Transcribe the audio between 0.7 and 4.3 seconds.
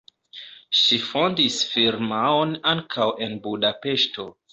Ŝi fondis firmaon ankaŭ en Budapeŝto.